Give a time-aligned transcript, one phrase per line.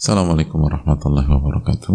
[0.00, 1.92] Assalamualaikum warahmatullahi wabarakatuh.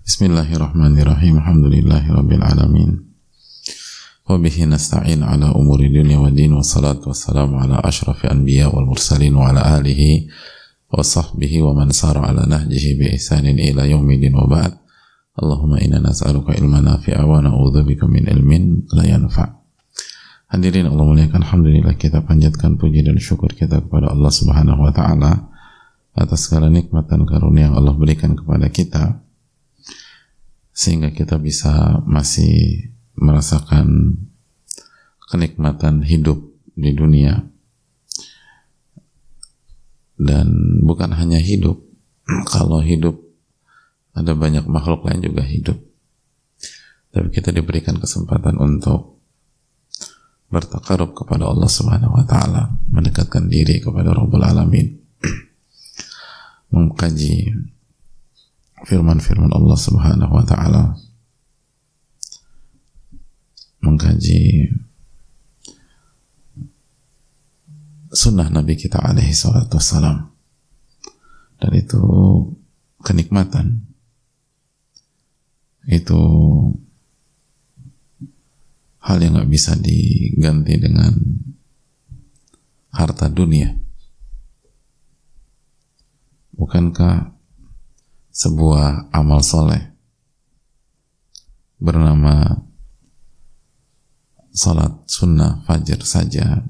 [0.00, 1.36] Bismillahirrahmanirrahim.
[1.36, 3.04] Alhamdulillahi rabbil alamin.
[4.24, 8.88] Wa bihi nasta'in ala umuri dunya wa din wa salatu wassalamu ala ashrafi anbiya wal
[8.88, 10.32] mursalin wa ala alihi
[10.88, 14.72] wa sahbihi wa man sara ala nahjihi bi ihsanin ila yaumidin wa ba'd.
[15.36, 19.52] Allahumma inna nas'aluka ilman nafi'a wa na'udzubika min ilmin la yanfa'.
[20.48, 25.51] Hadirin Allah muliakan Alhamdulillah kita panjatkan puji dan syukur kita kepada Allah subhanahu wa ta'ala
[26.12, 29.24] atas segala nikmat dan karunia yang Allah berikan kepada kita
[30.72, 34.16] sehingga kita bisa masih merasakan
[35.32, 36.40] kenikmatan hidup
[36.76, 37.44] di dunia
[40.20, 40.48] dan
[40.84, 41.80] bukan hanya hidup
[42.52, 43.20] kalau hidup
[44.12, 45.80] ada banyak makhluk lain juga hidup
[47.12, 49.20] tapi kita diberikan kesempatan untuk
[50.52, 55.01] bertakarub kepada Allah Subhanahu wa taala, mendekatkan diri kepada Rabbul Alamin.
[56.72, 57.52] Mengkaji
[58.88, 60.96] firman-firman Allah Subhanahu wa taala.
[63.82, 64.70] Mengkaji
[68.12, 70.32] sunnah Nabi kita alaihi salatu wassalam.
[71.60, 72.02] Dan itu
[73.02, 73.86] kenikmatan.
[75.86, 76.18] Itu
[79.02, 81.12] hal yang nggak bisa diganti dengan
[82.94, 83.74] harta dunia.
[86.52, 87.32] Bukankah
[88.32, 89.92] sebuah amal soleh
[91.82, 92.62] bernama
[94.52, 96.64] salat sunnah fajar saja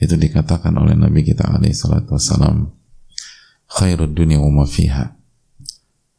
[0.00, 2.72] itu dikatakan oleh Nabi kita alaihi salatu wassalam
[3.68, 4.66] khairud dunia wa ma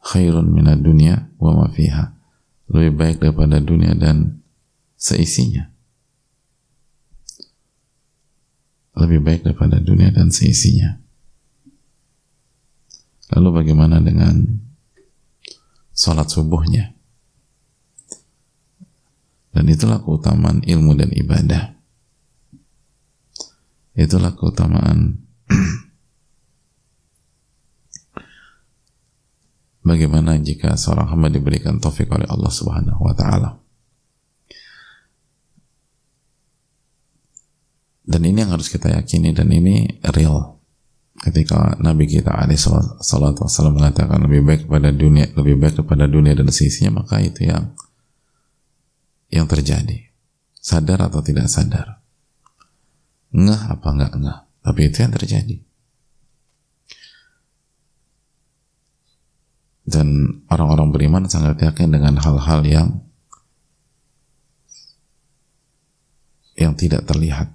[0.02, 2.22] khairun minad dunia wa ma fiha
[2.72, 4.40] lebih baik daripada dunia dan
[4.96, 5.68] seisinya.
[8.96, 11.01] Lebih baik daripada dunia dan seisinya.
[13.32, 14.44] Lalu bagaimana dengan
[15.96, 16.92] sholat subuhnya?
[19.52, 21.76] Dan itulah keutamaan ilmu dan ibadah.
[23.92, 25.20] Itulah keutamaan
[29.82, 33.58] bagaimana jika seorang hamba diberikan taufik oleh Allah Subhanahu wa taala
[38.06, 40.61] dan ini yang harus kita yakini dan ini real
[41.22, 46.34] ketika Nabi kita alaihi salatu wassalam mengatakan lebih baik kepada dunia lebih baik kepada dunia
[46.34, 47.70] dan sisinya maka itu yang
[49.32, 50.12] yang terjadi.
[50.58, 52.02] Sadar atau tidak sadar?
[53.32, 54.38] Ngeh apa enggak ngeh?
[54.62, 55.56] Tapi itu yang terjadi.
[59.82, 62.88] Dan orang-orang beriman sangat yakin dengan hal-hal yang
[66.54, 67.50] yang tidak terlihat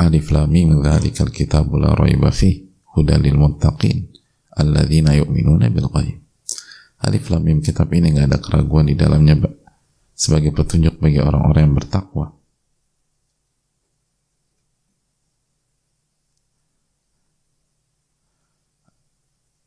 [0.00, 2.64] Alif Lam Mim dzalikal kitabu la raiba fih
[2.96, 4.08] hudal lil muttaqin
[4.56, 6.16] alladzina yu'minuna bil ghaib.
[7.04, 9.36] Alif Lam Mim kitab ini nggak ada keraguan di dalamnya
[10.16, 12.32] sebagai petunjuk bagi orang-orang yang bertakwa.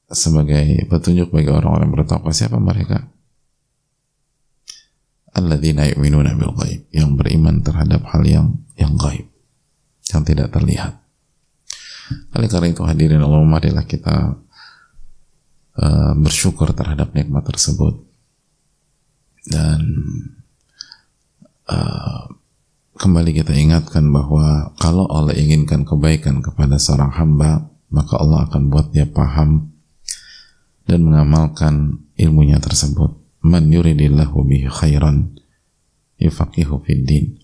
[0.10, 3.06] Sebagai petunjuk bagi orang-orang bertakwa siapa mereka?
[5.38, 9.33] Alladzina yu'minuna bil ghaib, yang beriman terhadap hal yang yang gaib
[10.12, 11.00] yang tidak terlihat.
[12.36, 14.36] Oleh karena itu hadirin Allah marilah kita
[15.80, 18.04] uh, bersyukur terhadap nikmat tersebut.
[19.48, 19.80] Dan
[21.72, 22.24] uh,
[23.00, 28.90] kembali kita ingatkan bahwa kalau Allah inginkan kebaikan kepada seorang hamba maka Allah akan buat
[28.90, 29.70] dia paham
[30.90, 33.14] dan mengamalkan ilmunya tersebut.
[33.44, 35.36] Man yuridillahu bihi khairan
[36.18, 37.43] yufaqihu fid din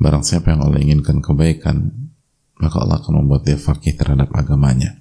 [0.00, 1.92] Barang siapa yang Allah inginkan kebaikan,
[2.56, 4.96] maka Allah akan membuat dia fakih terhadap agamanya.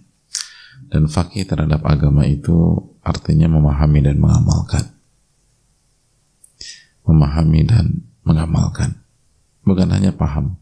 [0.92, 4.92] Dan fakih terhadap agama itu artinya memahami dan mengamalkan.
[7.08, 9.00] Memahami dan mengamalkan.
[9.64, 10.60] Bukan hanya paham,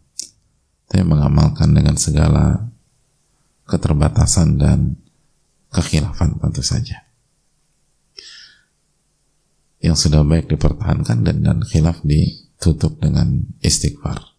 [0.86, 2.70] tapi mengamalkan dengan segala
[3.66, 5.02] keterbatasan dan
[5.74, 7.10] kekhilafan tentu saja.
[9.82, 14.37] Yang sudah baik dipertahankan dan, dan khilaf di tutup dengan istighfar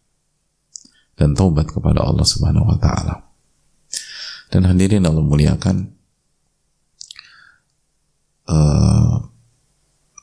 [1.18, 3.26] dan taubat kepada Allah Subhanahu wa taala.
[4.48, 5.92] Dan hadirin Allah muliakan
[8.48, 9.16] uh,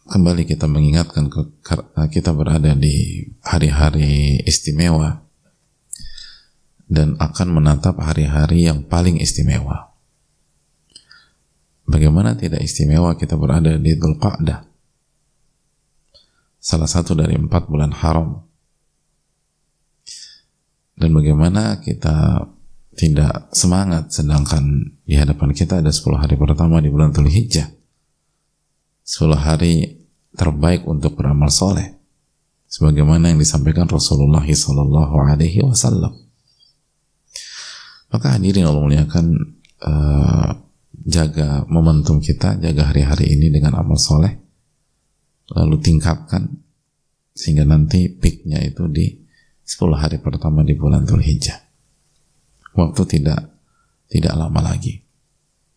[0.10, 1.42] kembali kita mengingatkan ke,
[2.10, 5.22] kita berada di hari-hari istimewa
[6.90, 9.94] dan akan menatap hari-hari yang paling istimewa.
[11.86, 14.66] Bagaimana tidak istimewa kita berada di Dhul Qa'dah
[16.66, 18.42] salah satu dari empat bulan haram
[20.96, 22.48] dan bagaimana kita
[22.96, 27.68] tidak semangat sedangkan di hadapan kita ada 10 hari pertama di bulan Dhul Hijjah
[29.06, 30.02] 10 hari
[30.34, 31.94] terbaik untuk beramal soleh.
[32.66, 36.12] Sebagaimana yang disampaikan Rasulullah Sallallahu Alaihi Wasallam.
[38.10, 39.26] Maka hadirin Allah muliakan
[39.86, 40.50] uh,
[41.06, 44.34] jaga momentum kita jaga hari-hari ini dengan amal soleh.
[45.54, 46.50] Lalu tingkatkan
[47.38, 49.14] sehingga nanti peaknya itu di
[49.66, 51.58] 10 hari pertama di bulan Dhul Hijjah
[52.78, 53.50] waktu tidak
[54.14, 55.02] tidak lama lagi.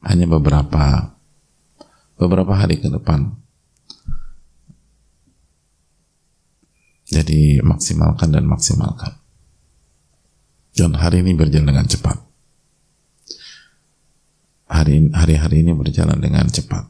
[0.04, 1.16] Hanya beberapa
[2.20, 3.32] beberapa hari ke depan.
[7.08, 9.16] Jadi maksimalkan dan maksimalkan.
[10.76, 12.20] Dan hari ini berjalan dengan cepat.
[14.68, 16.84] Hari hari-hari ini berjalan dengan cepat.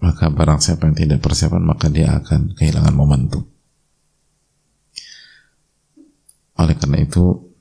[0.00, 3.53] Maka barang siapa yang tidak persiapan maka dia akan kehilangan momentum
[6.64, 7.54] oleh karena itu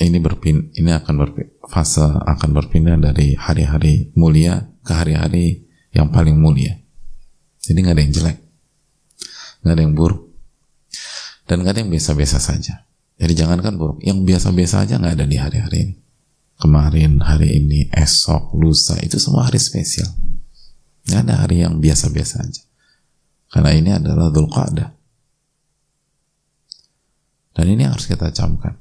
[0.00, 6.40] ini berpin ini akan berpin, fase akan berpindah dari hari-hari mulia ke hari-hari yang paling
[6.40, 6.80] mulia.
[7.62, 8.38] Jadi nggak ada yang jelek,
[9.62, 10.22] nggak ada yang buruk,
[11.46, 12.88] dan nggak ada yang biasa-biasa saja.
[13.20, 15.94] Jadi jangankan buruk, yang biasa-biasa aja nggak ada di hari-hari ini.
[16.58, 20.10] Kemarin, hari ini, esok, lusa itu semua hari spesial.
[21.06, 22.62] Nggak ada hari yang biasa-biasa aja.
[23.52, 24.48] Karena ini adalah Dhul
[27.52, 28.80] Dan ini harus kita camkan.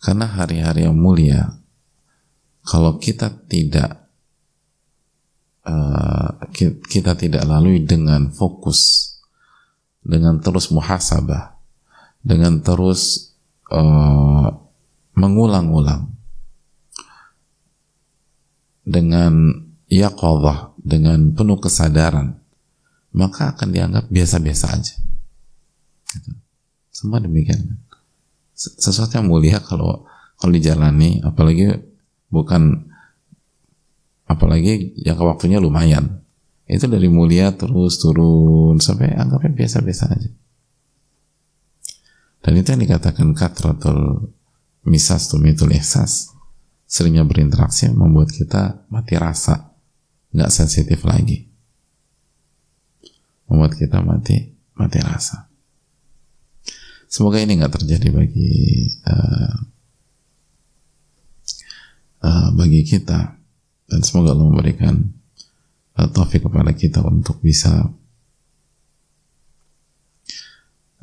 [0.00, 1.60] Karena hari-hari yang mulia,
[2.64, 4.08] kalau kita tidak
[5.68, 6.40] uh,
[6.88, 9.12] kita tidak lalui dengan fokus,
[10.00, 11.60] dengan terus muhasabah,
[12.24, 13.36] dengan terus
[13.68, 14.48] uh,
[15.14, 16.16] mengulang-ulang,
[18.88, 19.52] dengan
[19.92, 22.40] yaqadah, dengan penuh kesadaran,
[23.12, 24.96] maka akan dianggap biasa-biasa aja.
[26.10, 26.39] Gitu.
[27.00, 27.80] Semua demikian.
[28.52, 30.04] Sesuatu yang mulia kalau
[30.36, 31.80] kalau dijalani apalagi
[32.28, 32.92] bukan
[34.28, 36.20] apalagi jangka waktunya lumayan.
[36.68, 40.30] Itu dari mulia terus turun sampai anggapnya biasa-biasa aja.
[42.44, 44.28] Dan itu yang dikatakan katratul
[44.84, 46.36] misas tumitul ihsas.
[46.84, 49.72] Seringnya berinteraksi membuat kita mati rasa
[50.36, 51.48] nggak sensitif lagi.
[53.48, 55.49] Membuat kita mati mati rasa
[57.10, 59.54] Semoga ini nggak terjadi bagi uh,
[62.22, 63.34] uh, bagi kita
[63.90, 65.10] dan semoga Allah memberikan
[65.98, 67.90] uh, taufik kepada kita untuk bisa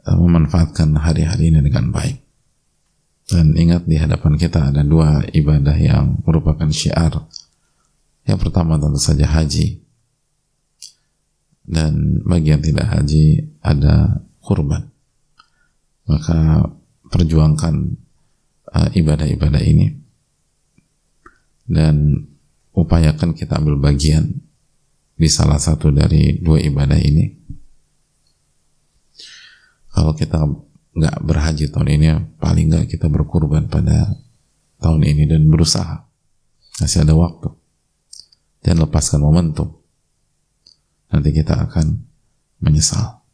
[0.08, 2.24] uh, memanfaatkan hari-hari ini dengan baik.
[3.28, 7.28] Dan ingat di hadapan kita ada dua ibadah yang merupakan syiar.
[8.24, 9.84] Yang pertama tentu saja haji.
[11.68, 14.96] Dan bagi yang tidak haji ada kurban
[16.08, 16.64] maka
[17.12, 17.76] perjuangkan
[18.72, 19.88] uh, ibadah-ibadah ini.
[21.68, 22.24] Dan
[22.72, 24.40] upayakan kita ambil bagian
[25.20, 27.36] di salah satu dari dua ibadah ini.
[29.92, 30.48] Kalau kita
[30.98, 32.08] nggak berhaji tahun ini
[32.40, 34.16] paling nggak kita berkurban pada
[34.80, 36.08] tahun ini dan berusaha.
[36.80, 37.52] Masih ada waktu.
[38.64, 39.74] Dan lepaskan momentum.
[41.12, 42.04] Nanti kita akan
[42.62, 43.27] menyesal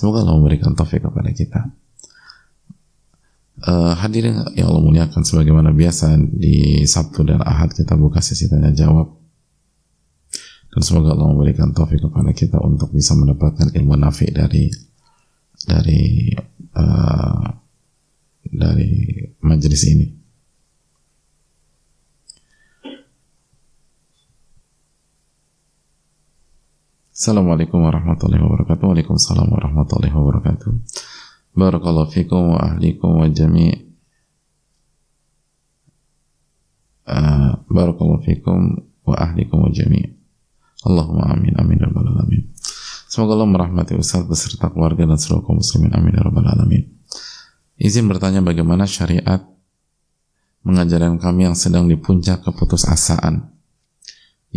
[0.00, 1.60] Semoga Allah memberikan taufik kepada kita.
[3.60, 8.72] Uh, hadirin yang Allah muliakan sebagaimana biasa di Sabtu dan Ahad kita buka sesi tanya
[8.72, 9.20] jawab
[10.72, 14.72] dan semoga Allah memberikan taufik kepada kita untuk bisa mendapatkan ilmu nafi dari
[15.68, 16.32] dari
[16.72, 17.44] uh,
[18.48, 20.19] dari majelis ini.
[27.20, 28.80] Assalamualaikum warahmatullahi wabarakatuh.
[28.80, 30.72] Waalaikumsalam warahmatullahi wabarakatuh.
[31.52, 33.76] Barakallahu fikum wa ahlikum wa jami'
[37.04, 38.72] uh, Barakallahu fikum
[39.04, 40.16] wa ahlikum wa jami'
[40.80, 42.56] Allahumma amin amin ya rabbal alamin.
[43.04, 46.88] Semoga Allah merahmati Ustaz beserta keluarga dan seluruh kaum muslimin amin ya rabbal alamin.
[47.76, 49.44] Izin bertanya bagaimana syariat
[50.64, 53.52] mengajarkan kami yang sedang di puncak keputusasaan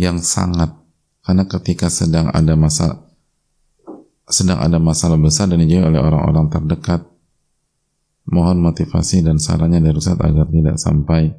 [0.00, 0.83] yang sangat
[1.24, 3.00] karena ketika sedang ada masa
[4.28, 7.04] sedang ada masalah besar dan dijauhi oleh orang-orang terdekat,
[8.28, 11.32] mohon motivasi dan sarannya dari Ustaz agar tidak sampai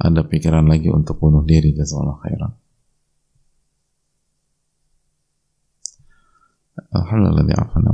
[0.00, 1.76] ada pikiran lagi untuk bunuh diri.
[1.76, 2.52] Jazakallah khairan.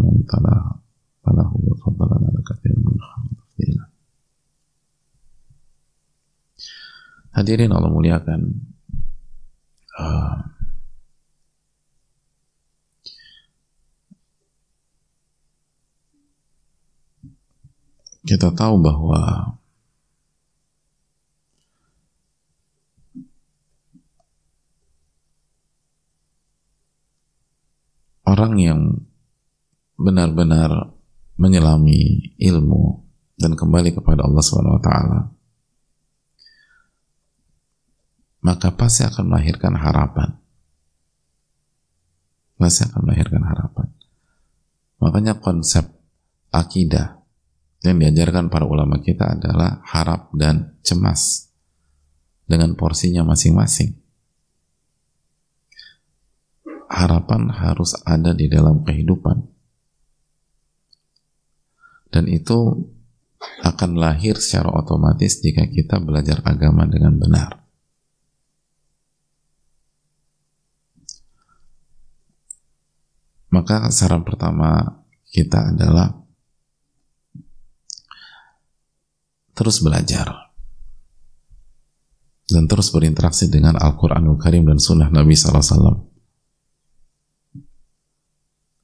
[0.06, 0.22] Min
[7.36, 8.40] Hadirin Allah muliakan.
[9.96, 10.55] Uh,
[18.26, 19.54] kita tahu bahwa
[28.26, 28.80] orang yang
[29.94, 30.90] benar-benar
[31.38, 33.06] menyelami ilmu
[33.38, 35.20] dan kembali kepada Allah Subhanahu wa taala
[38.46, 40.38] maka pasti akan melahirkan harapan.
[42.54, 43.90] Pasti akan melahirkan harapan.
[45.02, 45.82] Makanya konsep
[46.54, 47.15] akidah
[47.84, 51.52] yang diajarkan para ulama kita adalah harap dan cemas
[52.46, 53.98] dengan porsinya masing-masing
[56.86, 59.42] harapan harus ada di dalam kehidupan
[62.14, 62.88] dan itu
[63.60, 67.60] akan lahir secara otomatis jika kita belajar agama dengan benar.
[73.52, 76.12] Maka saran pertama kita adalah
[79.56, 80.52] terus belajar
[82.46, 86.06] dan terus berinteraksi dengan Al-Quranul Karim dan Sunnah Nabi SAW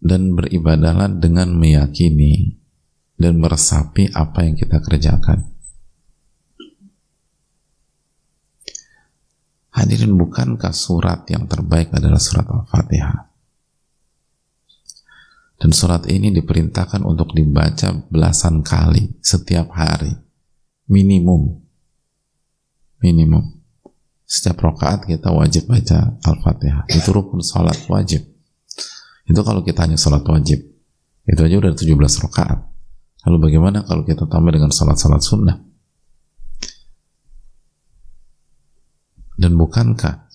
[0.02, 2.58] dan beribadahlah dengan meyakini
[3.14, 5.46] dan meresapi apa yang kita kerjakan.
[9.72, 13.30] Hadirin bukankah surat yang terbaik adalah surat Al-Fatihah?
[15.62, 20.10] Dan surat ini diperintahkan untuk dibaca belasan kali setiap hari.
[20.90, 21.62] Minimum.
[23.02, 23.62] Minimum.
[24.22, 26.88] Setiap rokaat kita wajib baca Al-Fatihah.
[26.88, 28.24] Itu rukun salat wajib.
[29.28, 30.62] Itu kalau kita hanya salat wajib.
[31.28, 32.58] Itu aja udah 17 rokaat.
[33.28, 35.56] Lalu bagaimana kalau kita tambah dengan salat-salat sunnah?
[39.38, 40.26] Dan bukankah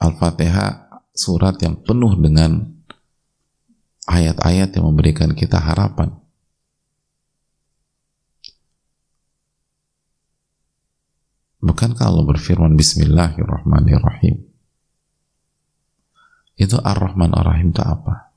[0.00, 2.64] Al-Fatihah surat yang penuh dengan
[4.10, 6.23] ayat-ayat yang memberikan kita harapan?
[11.64, 14.36] Bukankah Allah berfirman Bismillahirrahmanirrahim?
[16.60, 18.28] Itu Ar-Rahman Ar-Rahim itu apa?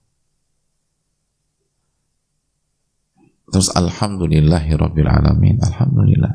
[3.51, 5.59] Terus Alhamdulillahi Rabbil Alamin.
[5.59, 6.33] Alhamdulillah.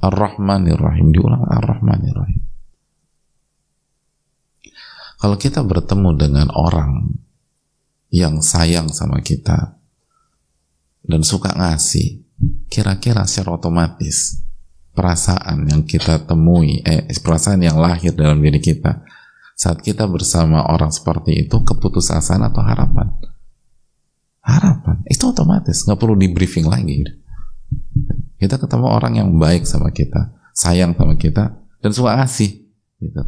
[0.00, 1.12] Ar-Rahmanir Rahim.
[1.12, 2.42] Diulang Ar-Rahmanir Rahim.
[5.20, 7.20] Kalau kita bertemu dengan orang
[8.08, 9.78] yang sayang sama kita
[11.04, 12.24] dan suka ngasih,
[12.72, 14.41] kira-kira secara otomatis
[14.92, 19.04] perasaan yang kita temui, eh, perasaan yang lahir dalam diri kita
[19.56, 23.08] saat kita bersama orang seperti itu keputusasaan atau harapan?
[24.42, 25.00] harapan.
[25.06, 27.06] Itu otomatis nggak perlu di briefing lagi.
[28.36, 32.68] Kita ketemu orang yang baik sama kita sayang sama kita dan suka asih
[32.98, 33.22] gitu.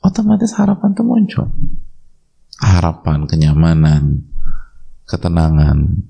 [0.00, 1.46] Otomatis harapan itu muncul.
[2.60, 4.24] Harapan kenyamanan
[5.04, 6.08] ketenangan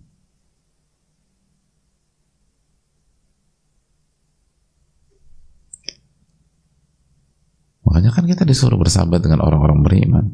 [7.90, 10.24] makanya kan kita disuruh bersahabat dengan orang-orang beriman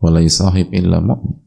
[0.00, 1.42] wala yusahib illa mu'min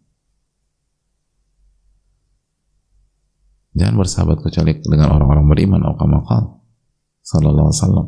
[3.76, 6.44] Jangan bersahabat kecuali dengan orang-orang beriman atau kamakal
[7.28, 8.08] sallallahu wasallam.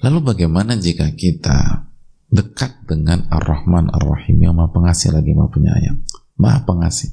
[0.00, 1.84] Lalu bagaimana jika kita
[2.32, 6.00] dekat dengan Ar-Rahman Ar-Rahim yang Maha Pengasih lagi Maha Penyayang?
[6.40, 7.12] Maha Pengasih.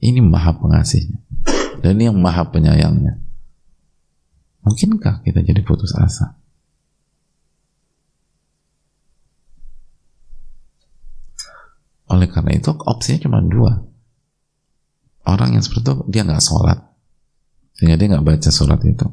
[0.00, 1.20] Ini Maha Pengasihnya.
[1.84, 3.20] Dan ini yang Maha Penyayangnya.
[4.66, 6.38] Mungkinkah kita jadi putus asa?
[12.08, 13.84] Oleh karena itu opsinya cuma dua.
[15.28, 16.80] Orang yang seperti itu dia nggak sholat,
[17.76, 19.06] sehingga dia nggak baca sholat itu.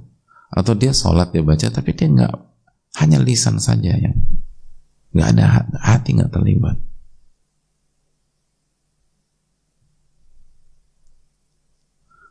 [0.48, 2.34] Atau dia sholat dia baca tapi dia nggak
[3.04, 4.16] hanya lisan saja yang
[5.12, 6.80] nggak ada hati nggak terlibat.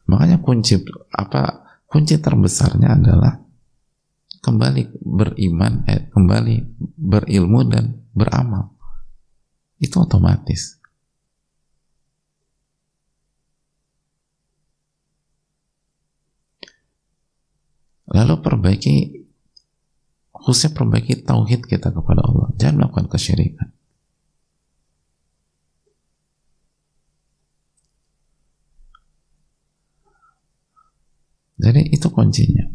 [0.09, 0.80] Makanya kunci
[1.12, 1.63] apa
[1.95, 3.39] kunci terbesarnya adalah
[4.43, 8.75] kembali beriman, eh, kembali berilmu dan beramal.
[9.79, 10.83] Itu otomatis.
[18.11, 18.95] Lalu perbaiki
[20.35, 22.51] khususnya perbaiki tauhid kita kepada Allah.
[22.59, 23.71] Jangan melakukan kesyirikan.
[31.55, 32.67] Jadi itu kuncinya.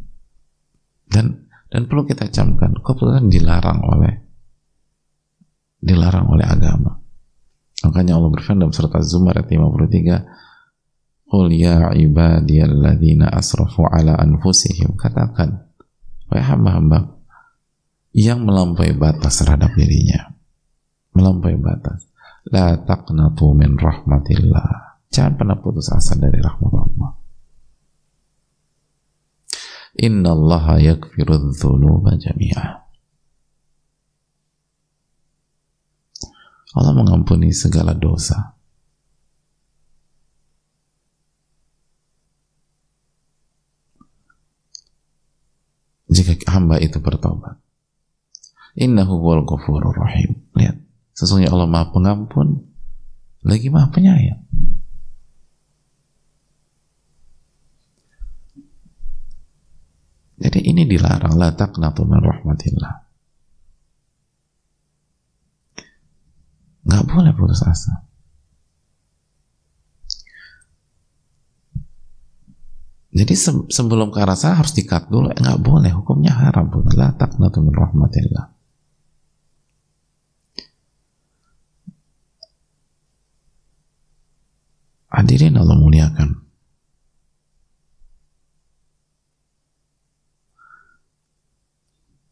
[1.10, 4.14] Dan dan perlu kita camkan, keputusan dilarang oleh
[5.80, 7.00] dilarang oleh agama.
[7.86, 10.28] Makanya Allah berfirman dalam surat Az-Zumar ayat 53,
[11.30, 15.72] "Qul ya ibadiyalladzina asrafu ala anfusihim." Katakan,
[16.28, 17.20] wahai hamba-hamba
[18.12, 20.36] yang melampaui batas terhadap dirinya.
[21.16, 22.10] Melampaui batas.
[22.50, 25.00] La taqnatu min rahmatillah.
[25.10, 27.19] Jangan pernah putus asa dari rahmat Allah.
[30.00, 32.88] Inna Allah yakfiru dhunuba jami'ah.
[36.80, 38.56] Allah mengampuni segala dosa.
[46.10, 47.60] Jika hamba itu bertobat.
[48.80, 50.48] Innahu huwal ghafurur rahim.
[50.56, 50.80] Lihat,
[51.12, 52.72] sesungguhnya Allah Maha Pengampun
[53.44, 54.42] lagi Maha Penyayang.
[60.40, 62.94] Jadi ini dilarang la taqnatu min rahmatillah.
[66.88, 68.08] Nggak boleh putus asa.
[73.10, 75.28] Jadi se sebelum ke arah harus dikat dulu.
[75.34, 76.72] Eh, nggak boleh, hukumnya haram.
[76.96, 78.46] La taqnatu min rahmatillah.
[85.10, 86.49] Hadirin Allah muliakan.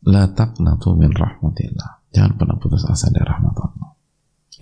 [0.08, 2.16] La taqnatu min rahmatillah.
[2.16, 3.92] Jangan pernah putus asa dari rahmat Allah.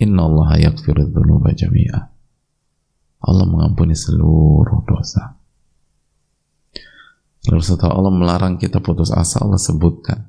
[0.02, 2.00] Inna Allah yakfiru dhunuba jami'a.
[3.22, 5.38] Allah mengampuni seluruh dosa.
[7.46, 10.26] Lalu setelah Allah melarang kita putus asa, Allah sebutkan.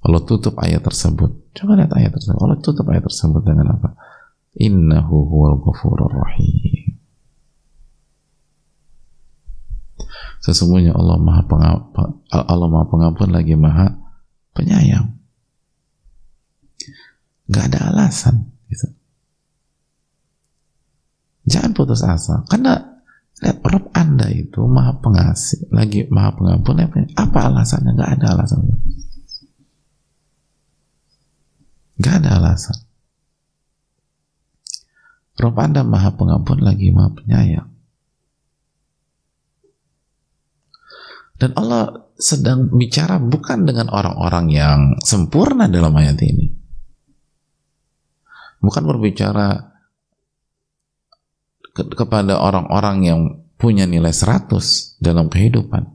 [0.00, 1.52] Allah tutup ayat tersebut.
[1.52, 2.38] Coba lihat ayat tersebut.
[2.40, 3.92] Allah tutup ayat tersebut dengan apa?
[4.56, 6.97] Innahu huwal ghafurur rahim.
[10.42, 13.90] Sesungguhnya Allah Maha Pengampun, Allah Maha Pengampun lagi Maha
[14.54, 15.18] Penyayang.
[17.48, 18.92] Gak ada alasan gitu.
[21.48, 22.98] Jangan putus asa karena
[23.38, 26.82] Lihat Rob Anda itu maha pengasih, lagi maha pengampun.
[27.14, 27.94] Apa alasannya?
[27.94, 28.66] Gak ada alasan.
[32.02, 32.78] Gak ada alasan.
[35.38, 37.70] Rob Anda maha pengampun lagi maha penyayang.
[41.38, 46.50] Dan Allah sedang bicara bukan dengan orang-orang yang sempurna dalam ayat ini.
[48.58, 49.54] Bukan berbicara
[51.70, 53.20] ke kepada orang-orang yang
[53.54, 55.86] punya nilai 100 dalam kehidupan.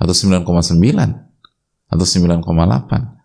[0.00, 0.48] Atau 9,9
[1.90, 3.20] atau 9,8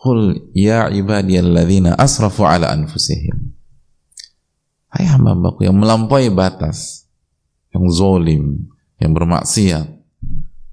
[0.00, 3.52] Qul ya ibadiyalladzina asrafu ala anfusihim.
[4.88, 7.04] Hai hamba-hambaku yang melampaui batas
[7.70, 9.86] yang zolim yang bermaksiat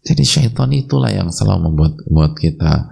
[0.00, 2.88] Jadi syaitan itulah yang selalu membuat buat kita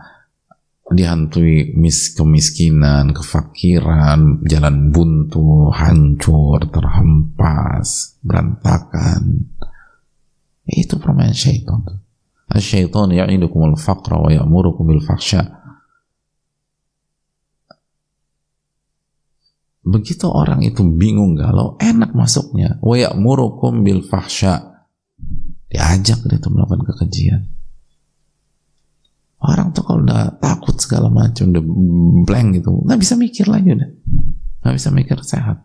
[0.89, 9.53] dihantui mis kemiskinan, kefakiran, jalan buntu, hancur, terhempas, berantakan.
[10.65, 11.85] Itu permainan syaitan.
[12.57, 15.59] Syaitan ya'idukumul faqra wa ya'murukum bil fahsya
[19.89, 22.77] Begitu orang itu bingung galau, enak masuknya.
[22.85, 24.85] Wa ya'murukum bil fahsya.
[25.73, 27.58] Diajak dia tuh melakukan kekejian.
[29.39, 31.65] Orang tuh kalau udah takut segala macam, udah
[32.27, 33.91] blank gitu, nggak bisa mikir lagi udah.
[34.67, 35.63] Nggak bisa mikir sehat.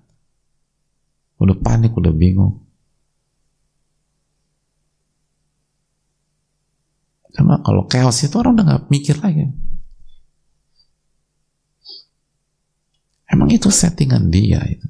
[1.42, 2.62] Udah panik, udah bingung.
[7.34, 9.50] Karena kalau chaos itu orang udah nggak mikir lagi.
[13.26, 14.86] Emang itu settingan dia itu.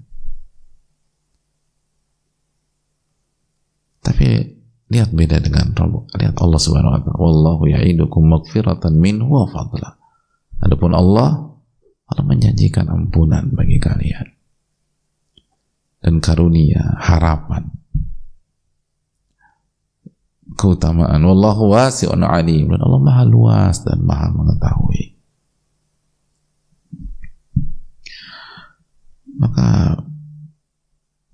[4.03, 4.59] Tapi
[4.93, 6.13] lihat beda dengan Rabb.
[6.13, 7.17] Lihat Allah Subhanahu wa taala.
[7.17, 9.97] Wallahu ya'idukum maghfiratan minhu wa fadla.
[10.61, 11.53] Adapun Allah
[12.13, 14.29] Allah menjanjikan ampunan bagi kalian
[16.03, 17.71] dan karunia, harapan,
[20.59, 21.23] keutamaan.
[21.23, 25.15] Wallahu wasi'un alim dan Allah maha luas dan maha mengetahui.
[29.39, 29.97] Maka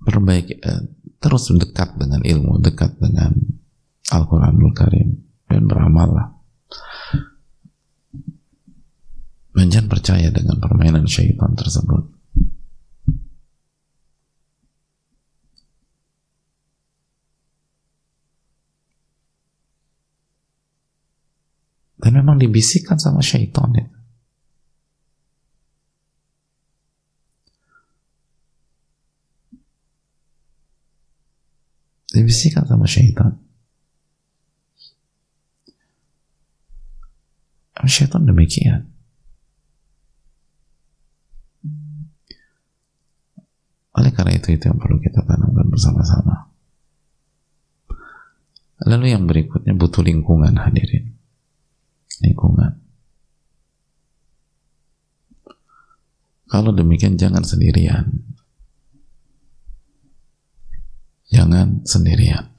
[0.06, 0.82] perbaiki eh,
[1.20, 3.34] terus dekat dengan ilmu, dekat dengan
[4.10, 5.08] Al-Quranul Karim
[5.46, 6.34] dan beramallah.
[9.50, 12.06] Dan jangan percaya dengan permainan syaitan tersebut.
[22.00, 23.98] Dan memang dibisikkan sama syaitan itu.
[32.10, 33.49] Dibisikkan sama syaitan.
[37.88, 38.88] Syaitan demikian.
[43.96, 46.52] Oleh karena itu, itu yang perlu kita tanamkan bersama-sama.
[48.88, 51.20] Lalu yang berikutnya butuh lingkungan hadirin
[52.20, 52.76] lingkungan.
[56.50, 58.10] Kalau demikian jangan sendirian.
[61.30, 62.50] Jangan sendirian.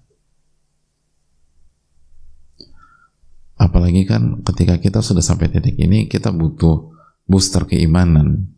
[3.81, 6.93] Apalagi kan ketika kita sudah sampai titik ini, kita butuh
[7.25, 8.53] booster keimanan.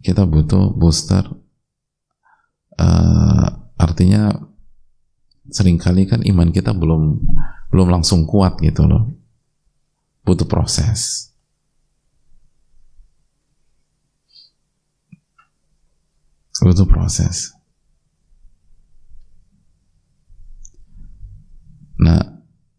[0.00, 1.28] Kita butuh booster,
[2.80, 4.32] uh, artinya
[5.52, 7.20] sering kali kan iman kita belum
[7.68, 9.12] belum langsung kuat gitu loh.
[10.24, 11.28] Butuh proses.
[16.56, 17.55] Butuh proses
[22.00, 22.20] nah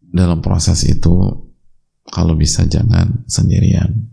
[0.00, 1.14] dalam proses itu
[2.08, 4.08] kalau bisa jangan sendirian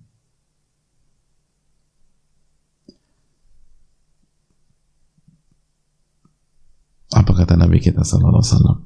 [7.15, 8.77] Apa kata Nabi kita sallallahu alaihi wasallam?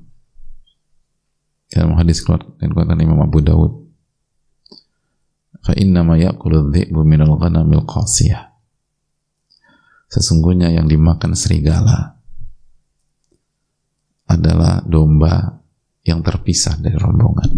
[1.73, 3.89] Dalam hadis keluar dan kuatkan Imam Abu Dawud.
[5.65, 8.53] Fa inna ma ya'kulu dhi'bu minal ghanamil qasiyah.
[10.13, 12.21] Sesungguhnya yang dimakan serigala
[14.29, 15.65] adalah domba
[16.03, 17.51] yang terpisah dari rombongan.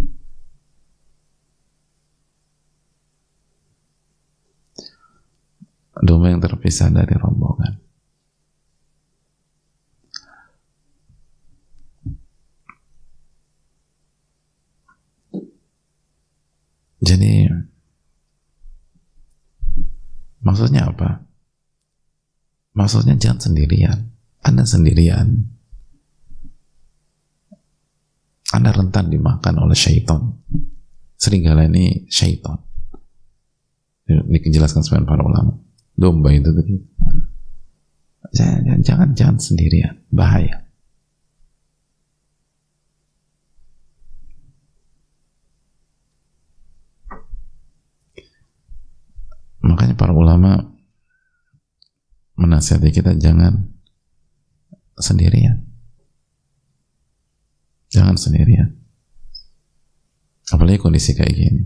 [6.02, 7.78] Domba yang terpisah dari rombongan.
[17.02, 17.50] Jadi
[20.42, 21.22] maksudnya apa?
[22.78, 24.10] Maksudnya jangan sendirian.
[24.42, 25.61] Anda sendirian.
[28.52, 30.44] Anda rentan dimakan oleh syaitan.
[31.16, 32.60] Serigala ini syaitan.
[34.08, 35.54] Dijelaskan sebenarnya para ulama.
[35.96, 36.76] Domba itu tadi.
[38.84, 40.04] Jangan, jangan sendirian.
[40.12, 40.68] Bahaya.
[49.62, 50.74] Makanya para ulama
[52.36, 53.70] menasihati kita jangan
[54.98, 55.61] sendirian.
[57.92, 58.72] Jangan sendirian.
[60.52, 61.64] Apalagi kondisi kayak gini.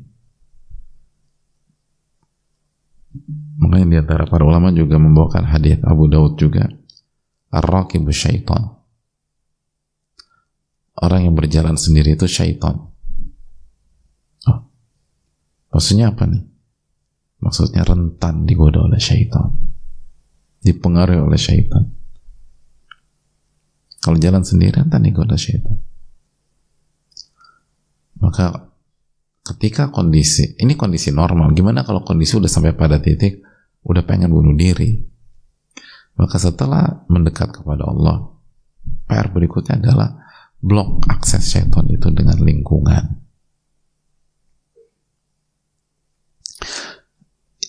[3.61, 6.65] Makanya di antara para ulama juga membawakan hadis Abu Daud juga.
[7.53, 8.75] Ar-raqibu syaitan.
[10.99, 12.89] Orang yang berjalan sendiri itu syaitan.
[14.49, 14.59] Oh.
[15.71, 16.55] Maksudnya apa nih?
[17.45, 19.53] maksudnya rentan digoda oleh syaitan
[20.65, 21.93] dipengaruhi oleh syaitan
[24.01, 25.77] kalau jalan sendiri rentan digoda syaitan
[28.25, 28.73] maka
[29.53, 31.53] ketika kondisi ini kondisi normal.
[31.53, 33.45] Gimana kalau kondisi udah sampai pada titik
[33.85, 34.97] udah pengen bunuh diri?
[36.17, 38.33] Maka setelah mendekat kepada Allah
[39.05, 40.25] PR berikutnya adalah
[40.57, 43.21] blok akses syaitan itu dengan lingkungan.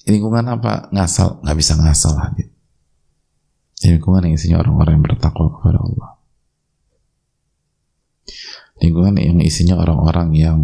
[0.08, 0.88] Lingkungan apa?
[0.94, 2.56] Ngasal nggak bisa ngasal hadit
[3.84, 6.08] lingkungan yang isinya orang-orang yang bertakwa kepada Allah
[8.82, 10.58] lingkungan yang isinya orang-orang yang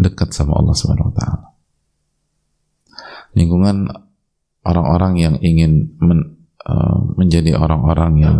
[0.00, 1.46] dekat sama Allah Subhanahu wa taala
[3.34, 3.88] lingkungan
[4.64, 8.36] orang-orang yang ingin men, uh, menjadi orang-orang yang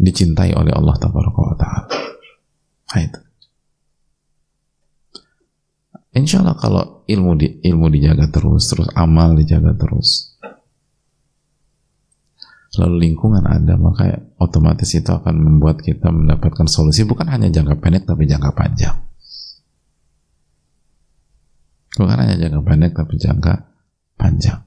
[0.00, 1.84] dicintai oleh Allah Taala.
[2.90, 3.20] Nah, itu.
[6.10, 10.29] Insya Allah kalau ilmu di, ilmu dijaga terus, terus amal dijaga terus,
[12.78, 18.06] lalu lingkungan ada, maka otomatis itu akan membuat kita mendapatkan solusi bukan hanya jangka pendek
[18.06, 18.96] tapi jangka panjang.
[21.90, 23.54] bukan hanya jangka pendek tapi jangka
[24.14, 24.62] panjang.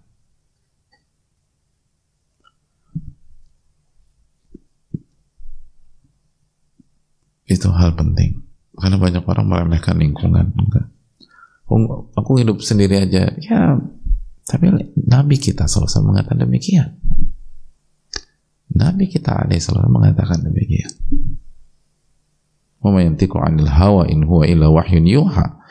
[7.47, 8.43] Itu hal penting.
[8.75, 10.91] Karena banyak orang meremehkan lingkungan enggak.
[12.19, 13.79] Aku hidup sendiri aja ya
[14.43, 16.99] tapi Nabi kita selalu mengatakan demikian
[18.73, 20.89] Nabi kita selalu mengatakan demikian
[22.91, 25.63] yantiqu 'anil hawa in huwa illa wahyun yuha.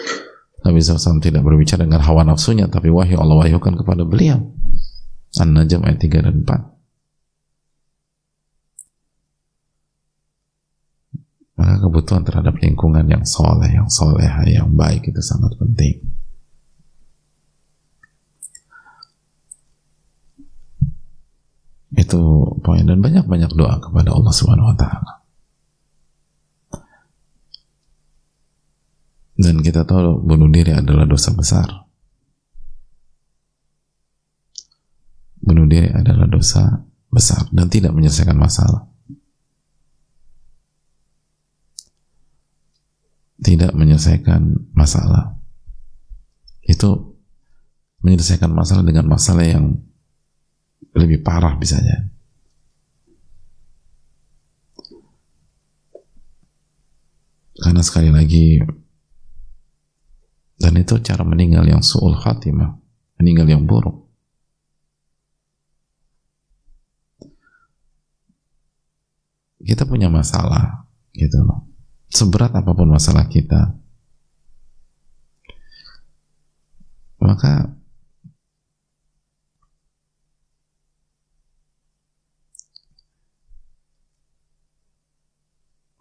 [0.62, 4.38] Nabi SAW tidak berbicara dengan hawa nafsunya tapi wahyu Allah wahyukan kepada beliau.
[5.34, 6.72] An-Najm ayat 3 dan 4.
[11.58, 16.11] Maka kebutuhan terhadap lingkungan yang soleh, yang soleh, yang baik itu sangat penting.
[21.92, 22.20] Itu
[22.64, 25.12] poin dan banyak-banyak doa kepada Allah Subhanahu wa taala.
[29.36, 31.68] Dan kita tahu bunuh diri adalah dosa besar.
[35.42, 38.88] Bunuh diri adalah dosa besar dan tidak menyelesaikan masalah.
[43.42, 45.34] Tidak menyelesaikan masalah.
[46.62, 47.18] Itu
[48.06, 49.82] menyelesaikan masalah dengan masalah yang
[50.92, 52.10] lebih parah bisanya.
[57.62, 58.58] Karena sekali lagi
[60.62, 62.78] dan itu cara meninggal yang su'ul khatimah,
[63.18, 64.06] meninggal yang buruk.
[69.62, 71.66] Kita punya masalah, gitu loh.
[72.10, 73.74] Seberat apa pun masalah kita,
[77.22, 77.74] maka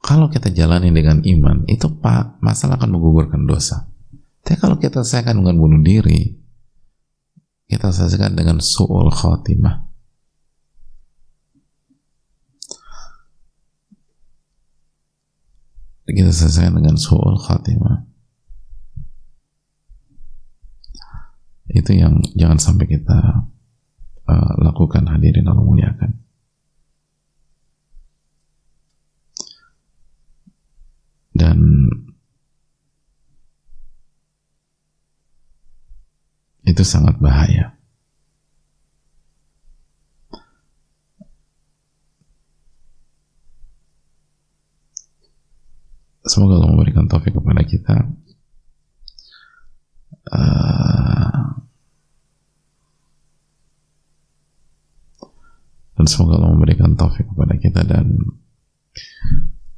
[0.01, 3.85] kalau kita jalani dengan iman, itu pak masalah akan menggugurkan dosa.
[4.41, 6.41] Tapi kalau kita selesaikan dengan bunuh diri,
[7.69, 9.85] kita selesaikan dengan su'ul khatimah.
[16.09, 18.09] Kita selesaikan dengan su'ul khatimah.
[21.71, 23.47] Itu yang jangan sampai kita
[24.27, 26.20] uh, lakukan hadirin Allah muliakan.
[31.41, 31.57] Dan
[36.61, 37.73] itu sangat bahaya.
[46.21, 47.97] Semoga Allah memberikan taufik kepada kita
[50.29, 51.41] uh,
[55.97, 58.05] dan semoga Allah memberikan taufik kepada kita dan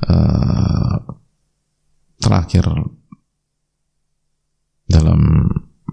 [0.03, 1.12] uh,
[2.33, 2.65] terakhir
[4.89, 5.21] dalam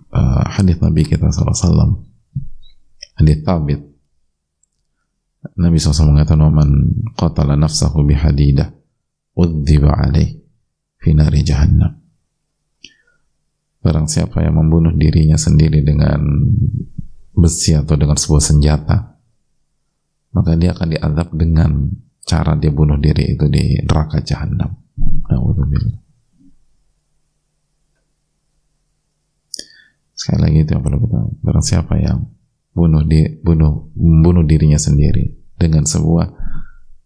[0.09, 2.01] uh, hadis Nabi kita SAW
[3.21, 3.85] hadis tabit
[5.61, 8.73] Nabi SAW mengatakan man qatala nafsahu bihadidah
[9.37, 10.41] udziba alaih
[10.97, 12.01] fi nari jahannam
[13.85, 16.25] barang siapa yang membunuh dirinya sendiri dengan
[17.37, 18.97] besi atau dengan sebuah senjata
[20.33, 21.85] maka dia akan diadab dengan
[22.25, 24.71] cara dia bunuh diri itu di neraka jahanam.
[25.27, 26.10] Nauzubillah.
[30.21, 32.29] Sekali lagi itu yang perlu kita barang siapa yang
[32.77, 36.29] bunuh di bunuh membunuh dirinya sendiri dengan sebuah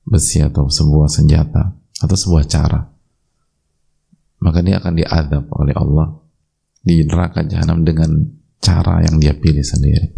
[0.03, 2.95] besi atau sebuah senjata atau sebuah cara
[4.45, 6.21] maka dia akan diadab oleh Allah
[6.85, 8.13] di neraka jahanam dengan
[8.61, 10.13] cara yang dia pilih sendiri.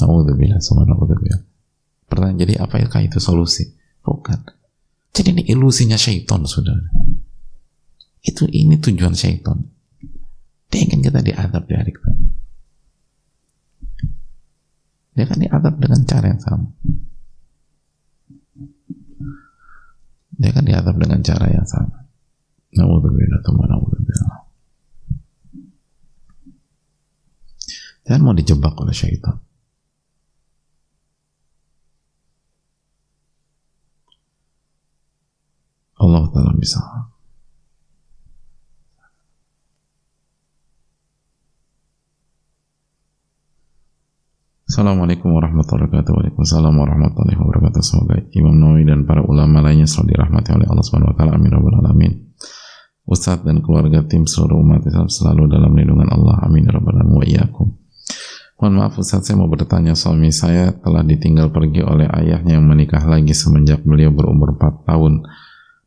[0.00, 1.44] Alhamdulillah, subhanallah.
[2.08, 3.76] Pertanyaan jadi apakah itu solusi?
[4.00, 4.40] Bukan.
[5.12, 6.72] Jadi ini ilusinya syaitan, sudah.
[8.24, 9.68] Itu ini tujuan syaitan.
[10.72, 12.32] Dia ingin kita diadab di hari kiamat.
[15.12, 16.68] Dia akan diadab dengan cara yang sama.
[20.40, 22.08] Dia akan diadab dengan cara yang sama.
[22.72, 23.72] Naudzubillah, teman.
[28.02, 29.38] Jangan mau dijebak oleh syaitan.
[36.02, 36.82] Allah Ta'ala bisa.
[44.72, 46.12] Assalamualaikum warahmatullahi wabarakatuh.
[46.16, 47.84] Waalaikumsalam warahmatullahi wabarakatuh.
[47.84, 51.36] Semoga Imam Nawawi dan para ulama lainnya selalu dirahmati oleh Allah Subhanahu wa taala.
[51.36, 52.12] Amin rabbal alamin.
[53.04, 56.48] Ustadz dan keluarga tim seluruh umat Islam selalu dalam lindungan Allah.
[56.48, 57.68] Amin rabbal alamin wa iyyakum.
[58.56, 63.04] Mohon maaf Ustadz, saya mau bertanya suami saya telah ditinggal pergi oleh ayahnya yang menikah
[63.04, 65.20] lagi semenjak beliau berumur 4 tahun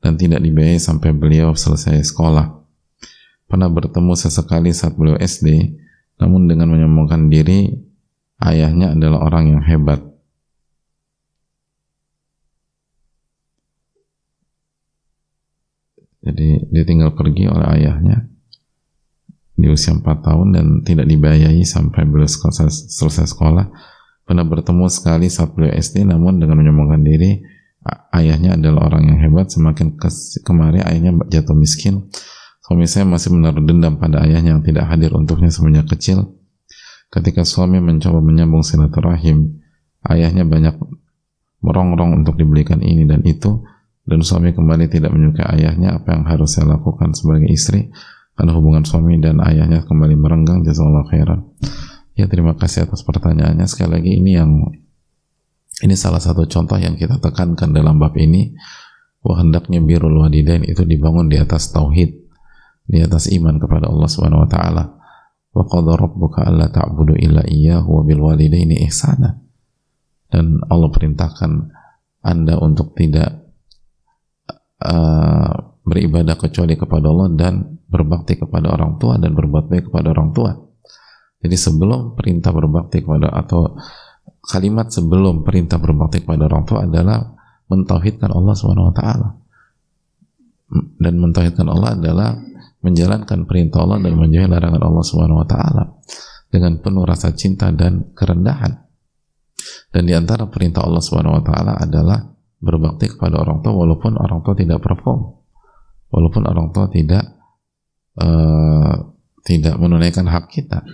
[0.06, 2.54] dan tidak dibiayai sampai beliau selesai sekolah.
[3.50, 5.74] pernah bertemu sesekali saat beliau SD,
[6.22, 7.74] namun dengan menyombongkan diri,
[8.42, 10.02] ayahnya adalah orang yang hebat.
[16.26, 18.26] Jadi dia tinggal pergi oleh ayahnya
[19.56, 23.70] di usia 4 tahun dan tidak dibayai sampai beliau selesai, sekolah.
[24.26, 27.46] Pernah bertemu sekali saat beliau SD, namun dengan menyombongkan diri,
[28.10, 29.54] ayahnya adalah orang yang hebat.
[29.54, 30.02] Semakin
[30.42, 32.10] kemarin ayahnya jatuh miskin,
[32.66, 36.35] Suami saya masih menaruh dendam pada ayahnya yang tidak hadir untuknya semenjak kecil.
[37.10, 39.62] Ketika suami mencoba menyambung silaturahim,
[40.06, 40.76] ayahnya banyak
[41.64, 43.64] merongrong untuk dibelikan ini dan itu,
[44.06, 47.90] dan suami kembali tidak menyukai ayahnya, apa yang harus saya lakukan sebagai istri?
[48.36, 51.42] Karena hubungan suami dan ayahnya kembali merenggang, jazakallah khairan.
[52.16, 53.68] Ya terima kasih atas pertanyaannya.
[53.68, 54.52] Sekali lagi ini yang
[55.84, 58.56] ini salah satu contoh yang kita tekankan dalam bab ini
[59.20, 62.16] bahwa hendaknya birrul walidain itu dibangun di atas tauhid
[62.86, 64.84] di atas iman kepada Allah Subhanahu wa taala.
[65.56, 69.40] Wa qadha rabbuka alla ta'budu illa iyyahu wa bil walidaini ihsana.
[70.28, 71.52] Dan Allah perintahkan
[72.28, 73.56] Anda untuk tidak
[74.84, 75.52] uh,
[75.86, 77.54] beribadah kecuali kepada Allah dan
[77.88, 80.52] berbakti kepada orang tua dan berbuat baik kepada orang tua.
[81.40, 83.78] Jadi sebelum perintah berbakti kepada atau
[84.42, 87.22] kalimat sebelum perintah berbakti kepada orang tua adalah
[87.70, 88.56] mentauhidkan Allah
[88.98, 89.30] taala.
[90.98, 92.30] Dan mentauhidkan Allah adalah
[92.86, 95.84] menjalankan perintah Allah dan menjauhi larangan Allah Subhanahu wa taala
[96.54, 98.86] dengan penuh rasa cinta dan kerendahan.
[99.90, 102.22] Dan di antara perintah Allah Subhanahu wa taala adalah
[102.62, 105.34] berbakti kepada orang tua walaupun orang tua tidak perform.
[106.14, 107.26] Walaupun orang tua tidak
[108.22, 108.94] uh,
[109.42, 110.86] tidak menunaikan hak kita.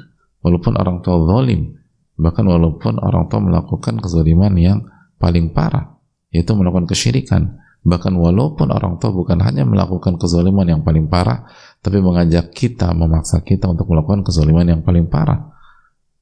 [0.41, 1.75] Walaupun orang tua zalim,
[2.15, 4.79] bahkan walaupun orang tua melakukan kezaliman yang
[5.21, 6.01] paling parah,
[6.33, 11.49] yaitu melakukan kesyirikan, Bahkan walaupun orang tua bukan hanya melakukan kezaliman yang paling parah,
[11.81, 15.49] tapi mengajak kita, memaksa kita untuk melakukan kezaliman yang paling parah,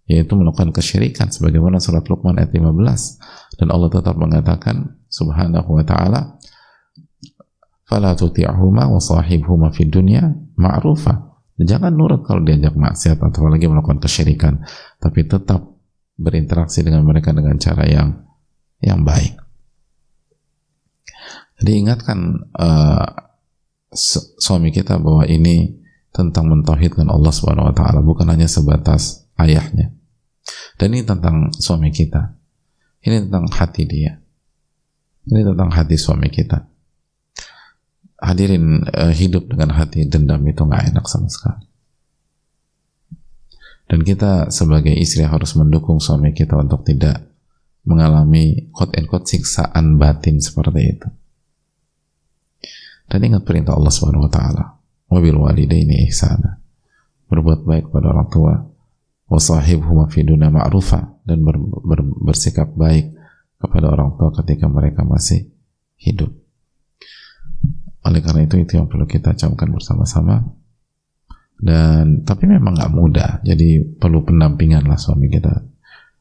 [0.08, 6.40] yaitu melakukan kesyirikan sebagaimana surat Luqman ayat 15 dan Allah tetap mengatakan subhanahu wa ta'ala
[8.16, 11.30] tuti'huma wa sahibhuma fid dunya ma'rufa.
[11.60, 14.64] Jangan nurut kalau diajak maksiat atau lagi melakukan kesyirikan.
[14.96, 15.76] Tapi tetap
[16.16, 18.16] berinteraksi dengan mereka dengan cara yang
[18.80, 19.36] yang baik.
[21.60, 23.29] Jadi ingatkan uh,
[24.38, 25.80] suami kita bahwa ini
[26.14, 29.94] tentang mentauhidkan Allah Subhanahu wa taala bukan hanya sebatas ayahnya.
[30.80, 32.34] Dan ini tentang suami kita.
[33.06, 34.18] Ini tentang hati dia.
[35.30, 36.66] Ini tentang hati suami kita.
[38.20, 41.66] Hadirin uh, hidup dengan hati dendam itu nggak enak sama sekali.
[43.90, 47.26] Dan kita sebagai istri harus mendukung suami kita untuk tidak
[47.88, 51.08] mengalami quote and quote siksaan batin seperti itu.
[53.10, 54.64] Dan ingat perintah Allah Subhanahu wa taala.
[55.10, 56.62] Wabil walidaini ihsana.
[57.26, 58.54] Berbuat baik pada orang tua.
[59.30, 63.14] Wasahibhuma fi dunya ma'rufa dan ber, ber, bersikap baik
[63.62, 65.50] kepada orang tua ketika mereka masih
[65.98, 66.34] hidup.
[68.06, 70.46] Oleh karena itu itu yang perlu kita camkan bersama-sama.
[71.62, 73.32] Dan tapi memang nggak mudah.
[73.46, 75.62] Jadi perlu pendampingan lah suami kita.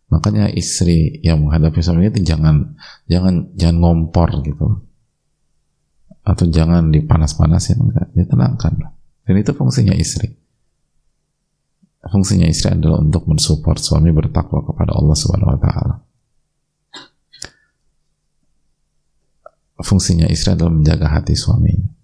[0.08, 2.76] Makanya istri yang menghadapi suami itu jangan
[3.08, 4.87] jangan jangan ngompor gitu
[6.28, 8.06] atau jangan dipanas-panasin enggak.
[8.12, 8.72] Ditenangkan
[9.24, 10.36] dan itu fungsinya istri.
[12.04, 15.94] Fungsinya istri adalah untuk mensupport suami bertakwa kepada Allah Subhanahu wa taala.
[19.80, 21.98] Fungsinya istri adalah menjaga hati suaminya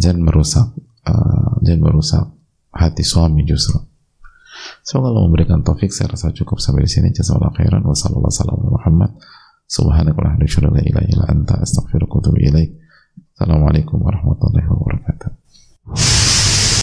[0.00, 0.66] jangan merusak
[1.04, 2.24] uh, jangan merusak
[2.72, 3.76] hati suami justru.
[4.80, 5.92] Semoga Allah memberikan taufik.
[5.92, 7.12] Saya rasa cukup sampai di sini.
[7.12, 7.84] Jazakallahu khairan.
[7.84, 9.39] Wassalamualaikum warahmatullahi wabarakatuh
[9.70, 10.34] Subhanakallah
[10.74, 12.70] la ilaha illa anta astaghfiruka wa atubu ilaik.
[14.02, 15.30] Warahmatullahi wabarakatuh.